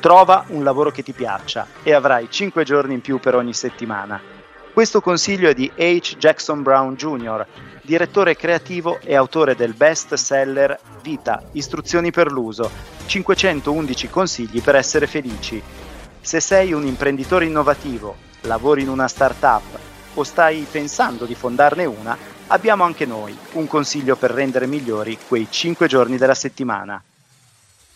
[0.00, 4.20] Trova un lavoro che ti piaccia e avrai 5 giorni in più per ogni settimana.
[4.72, 6.16] Questo consiglio è di H.
[6.18, 7.44] Jackson Brown Jr.,
[7.82, 12.70] direttore creativo e autore del best seller Vita, istruzioni per l'uso,
[13.06, 15.60] 511 consigli per essere felici.
[16.20, 19.78] Se sei un imprenditore innovativo, lavori in una startup
[20.14, 25.48] o stai pensando di fondarne una, abbiamo anche noi un consiglio per rendere migliori quei
[25.50, 27.02] 5 giorni della settimana.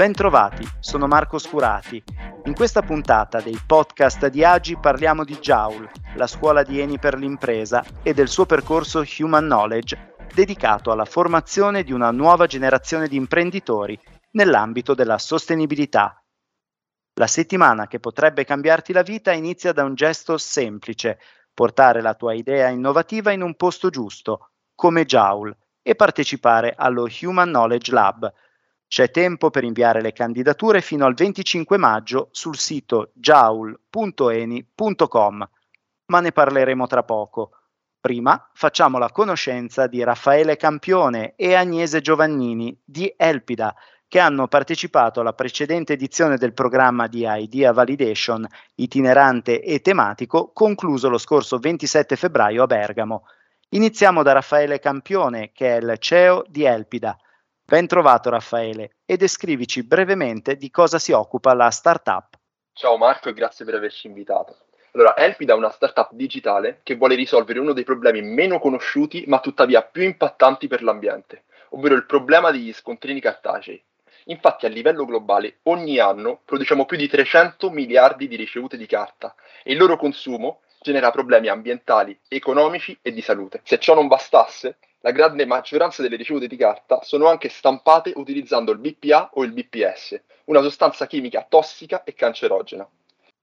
[0.00, 2.02] Bentrovati, sono Marco Scurati.
[2.46, 7.18] In questa puntata dei podcast di Agi parliamo di Joule, la scuola di Eni per
[7.18, 13.16] l'impresa e del suo percorso Human Knowledge dedicato alla formazione di una nuova generazione di
[13.16, 14.00] imprenditori
[14.30, 16.24] nell'ambito della sostenibilità.
[17.16, 21.18] La settimana che potrebbe cambiarti la vita inizia da un gesto semplice,
[21.52, 27.48] portare la tua idea innovativa in un posto giusto, come Joule, e partecipare allo Human
[27.50, 28.32] Knowledge Lab,
[28.90, 33.88] c'è tempo per inviare le candidature fino al 25 maggio sul sito jaul.eni.com,
[36.06, 37.52] ma ne parleremo tra poco.
[38.00, 43.72] Prima facciamo la conoscenza di Raffaele Campione e Agnese Giovannini di Elpida,
[44.08, 48.44] che hanno partecipato alla precedente edizione del programma di Idea Validation
[48.74, 53.22] itinerante e tematico concluso lo scorso 27 febbraio a Bergamo.
[53.68, 57.16] Iniziamo da Raffaele Campione, che è il CEO di Elpida.
[57.70, 62.34] Ben trovato Raffaele e descrivici brevemente di cosa si occupa la startup.
[62.72, 64.56] Ciao Marco e grazie per averci invitato.
[64.90, 69.38] Allora, Elpida è una startup digitale che vuole risolvere uno dei problemi meno conosciuti ma
[69.38, 73.80] tuttavia più impattanti per l'ambiente, ovvero il problema degli scontrini cartacei.
[74.24, 79.32] Infatti a livello globale ogni anno produciamo più di 300 miliardi di ricevute di carta
[79.62, 83.60] e il loro consumo genera problemi ambientali, economici e di salute.
[83.62, 88.72] Se ciò non bastasse, la grande maggioranza delle ricevute di carta sono anche stampate utilizzando
[88.72, 92.86] il BPA o il BPS, una sostanza chimica tossica e cancerogena.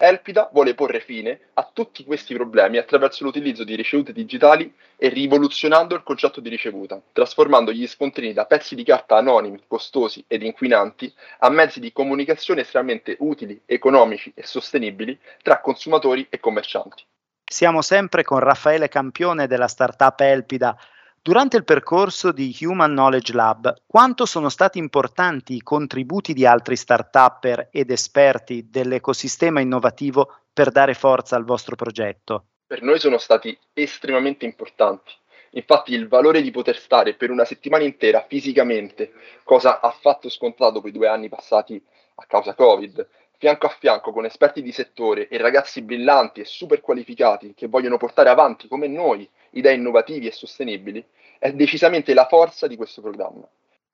[0.00, 5.96] Elpida vuole porre fine a tutti questi problemi attraverso l'utilizzo di ricevute digitali e rivoluzionando
[5.96, 11.12] il concetto di ricevuta, trasformando gli scontrini da pezzi di carta anonimi, costosi ed inquinanti
[11.40, 17.04] a mezzi di comunicazione estremamente utili, economici e sostenibili tra consumatori e commercianti.
[17.44, 20.78] Siamo sempre con Raffaele Campione della startup Elpida
[21.28, 26.74] Durante il percorso di Human Knowledge Lab, quanto sono stati importanti i contributi di altri
[26.74, 32.44] start-upper ed esperti dell'ecosistema innovativo per dare forza al vostro progetto?
[32.66, 35.12] Per noi sono stati estremamente importanti.
[35.50, 39.12] Infatti il valore di poter stare per una settimana intera fisicamente,
[39.44, 41.78] cosa affatto scontato dopo i due anni passati
[42.14, 43.06] a causa Covid,
[43.36, 47.98] fianco a fianco con esperti di settore e ragazzi brillanti e super qualificati che vogliono
[47.98, 51.04] portare avanti come noi idee innovativi e sostenibili,
[51.38, 53.46] è decisamente la forza di questo programma.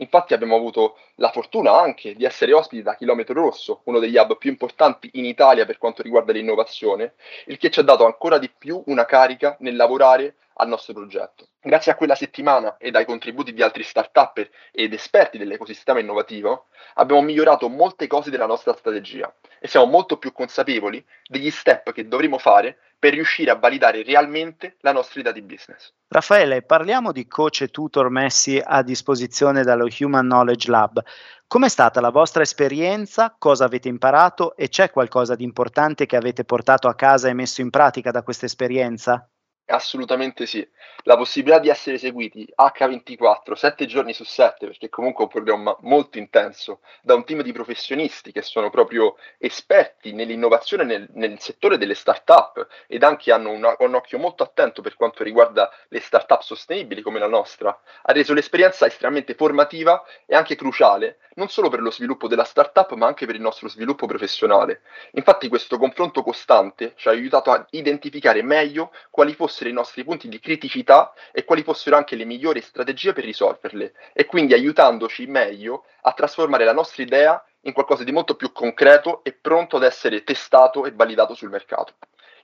[0.00, 4.38] Infatti abbiamo avuto la fortuna anche di essere ospiti da Chilometro Rosso, uno degli hub
[4.38, 7.14] più importanti in Italia per quanto riguarda l'innovazione,
[7.46, 11.48] il che ci ha dato ancora di più una carica nel lavorare al nostro progetto.
[11.60, 17.22] Grazie a quella settimana e ai contributi di altri start-up ed esperti dell'ecosistema innovativo, abbiamo
[17.22, 22.38] migliorato molte cose della nostra strategia e siamo molto più consapevoli degli step che dovremo
[22.38, 25.92] fare per riuscire a validare realmente la nostra idea di business.
[26.08, 31.02] Raffaele, parliamo di coach e tutor messi a disposizione dallo Human Knowledge Lab.
[31.46, 33.34] Com'è stata la vostra esperienza?
[33.38, 37.60] Cosa avete imparato e c'è qualcosa di importante che avete portato a casa e messo
[37.60, 39.28] in pratica da questa esperienza?
[39.70, 40.66] Assolutamente sì.
[41.02, 45.76] La possibilità di essere seguiti H24, 7 giorni su 7, perché comunque è un programma
[45.80, 51.76] molto intenso, da un team di professionisti che sono proprio esperti nell'innovazione nel, nel settore
[51.76, 56.40] delle start-up ed anche hanno una, un occhio molto attento per quanto riguarda le start-up
[56.40, 61.80] sostenibili come la nostra, ha reso l'esperienza estremamente formativa e anche cruciale, non solo per
[61.80, 64.80] lo sviluppo della start-up, ma anche per il nostro sviluppo professionale.
[65.12, 70.04] Infatti questo confronto costante ci ha aiutato a identificare meglio quali fossero fossero i nostri
[70.04, 75.26] punti di criticità e quali fossero anche le migliori strategie per risolverle e quindi aiutandoci
[75.26, 79.82] meglio a trasformare la nostra idea in qualcosa di molto più concreto e pronto ad
[79.82, 81.94] essere testato e validato sul mercato.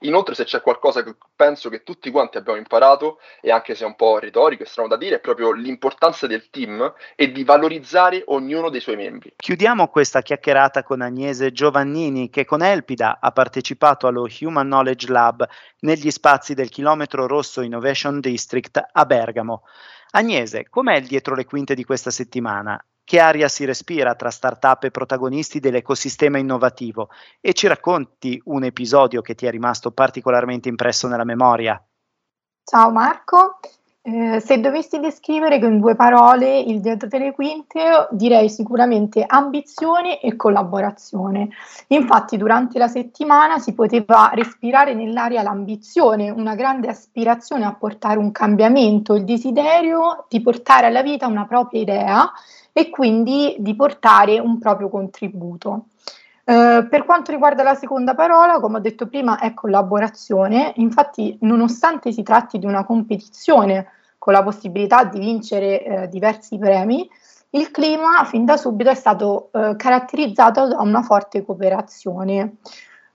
[0.04, 3.86] Inoltre, se c'è qualcosa che penso che tutti quanti abbiamo imparato, e anche se è
[3.86, 8.22] un po' retorico e strano da dire, è proprio l'importanza del team e di valorizzare
[8.26, 9.32] ognuno dei suoi membri.
[9.36, 15.48] Chiudiamo questa chiacchierata con Agnese Giovannini, che con Elpida ha partecipato allo Human Knowledge Lab
[15.80, 19.62] negli spazi del Chilometro Rosso Innovation District a Bergamo.
[20.10, 22.82] Agnese, com'è il dietro le quinte di questa settimana?
[23.04, 27.10] Che aria si respira tra startup e protagonisti dell'ecosistema innovativo
[27.40, 31.80] e ci racconti un episodio che ti è rimasto particolarmente impresso nella memoria.
[32.64, 33.60] Ciao Marco,
[34.06, 40.36] Eh, se dovessi descrivere con due parole il dietro delle quinte, direi sicuramente ambizione e
[40.36, 41.48] collaborazione.
[41.86, 48.30] Infatti, durante la settimana si poteva respirare nell'aria l'ambizione, una grande aspirazione a portare un
[48.30, 52.30] cambiamento, il desiderio di portare alla vita una propria idea
[52.74, 55.86] e quindi di portare un proprio contributo.
[56.46, 60.75] Uh, per quanto riguarda la seconda parola, come ho detto prima, è collaborazione.
[60.76, 63.87] Infatti, nonostante si tratti di una competizione
[64.19, 67.08] con la possibilità di vincere uh, diversi premi,
[67.50, 72.56] il clima fin da subito è stato uh, caratterizzato da una forte cooperazione.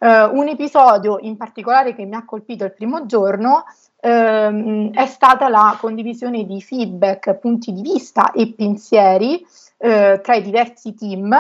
[0.02, 3.66] un episodio in particolare che mi ha colpito il primo giorno
[4.00, 9.46] ehm, è stata la condivisione di feedback, punti di vista e pensieri
[9.78, 11.36] tra i diversi team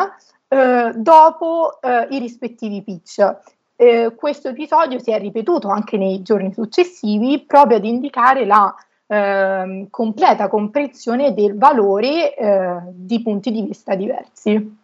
[0.49, 3.37] eh, dopo eh, i rispettivi pitch.
[3.75, 8.75] Eh, questo episodio si è ripetuto anche nei giorni successivi proprio ad indicare la
[9.07, 14.77] ehm, completa comprensione del valore eh, di punti di vista diversi.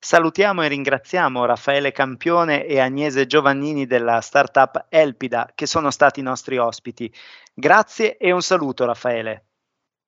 [0.00, 6.22] Salutiamo e ringraziamo Raffaele Campione e Agnese Giovannini della startup Elpida che sono stati i
[6.22, 7.12] nostri ospiti.
[7.52, 9.44] Grazie e un saluto Raffaele.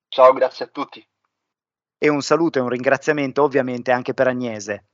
[0.07, 1.05] Ciao, grazie a tutti
[2.03, 4.85] e un saluto e un ringraziamento ovviamente anche per Agnese.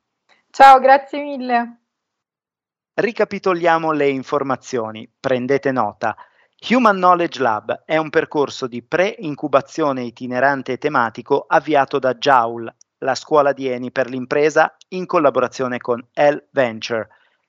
[0.49, 1.77] Ciao, grazie mille.
[2.95, 6.17] Ricapitoliamo le informazioni, prendete nota.
[6.69, 13.15] Human Knowledge Lab è un percorso di pre-incubazione itinerante e tematico avviato da JAUL, la
[13.15, 17.07] scuola di Eni per l'impresa, in collaborazione con L Venture.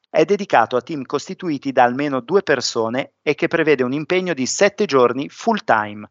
[0.08, 4.46] È dedicato a team costituiti da almeno due persone e che prevede un impegno di
[4.46, 6.08] sette giorni full time.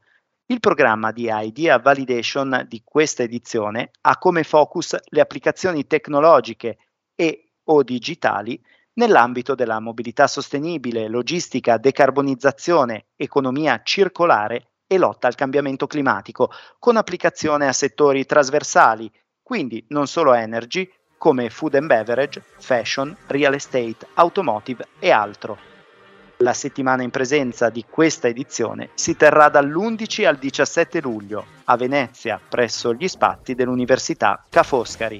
[0.49, 6.77] Il programma di Idea Validation di questa edizione ha come focus le applicazioni tecnologiche
[7.15, 8.57] e o digitali
[8.93, 17.67] nell'ambito della mobilità sostenibile, logistica, decarbonizzazione, economia circolare e lotta al cambiamento climatico, con applicazione
[17.67, 19.11] a settori trasversali,
[19.43, 25.76] quindi non solo energy, come food and beverage, fashion, real estate, automotive e altro.
[26.41, 32.39] La settimana in presenza di questa edizione si terrà dall'11 al 17 luglio a Venezia
[32.47, 35.19] presso gli spazi dell'Università Ca' Foscari.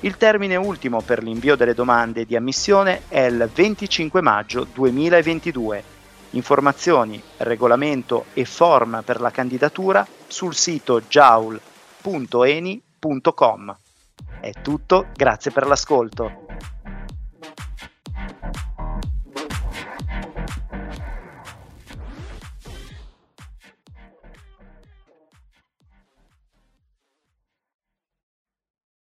[0.00, 5.82] Il termine ultimo per l'invio delle domande di ammissione è il 25 maggio 2022.
[6.30, 11.66] Informazioni, regolamento e form per la candidatura sul sito jaul.eni.com.
[14.40, 16.43] È tutto, grazie per l'ascolto.